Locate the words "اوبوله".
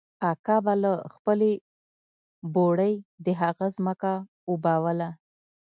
4.49-5.09